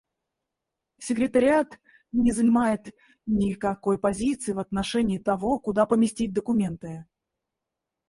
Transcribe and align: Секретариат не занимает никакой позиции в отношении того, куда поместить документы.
Секретариат 0.97 1.77
не 2.11 2.31
занимает 2.31 2.95
никакой 3.27 3.99
позиции 3.99 4.51
в 4.51 4.57
отношении 4.57 5.19
того, 5.19 5.59
куда 5.59 5.85
поместить 5.85 6.33
документы. 6.33 7.05